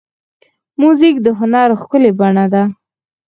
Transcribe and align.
موزیک 0.81 1.15
د 1.25 1.27
هنر 1.39 1.69
ښکلې 1.81 2.11
بڼه 2.19 2.45
ده. 2.53 2.63